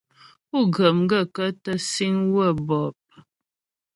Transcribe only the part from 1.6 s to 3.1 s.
tə síŋ waə̂ bɔ̂p?